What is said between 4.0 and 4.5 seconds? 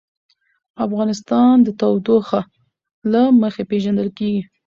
کېږي.